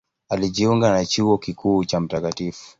Alijiunga 0.29 0.89
na 0.93 1.05
Chuo 1.05 1.37
Kikuu 1.37 1.85
cha 1.85 1.99
Mt. 1.99 2.53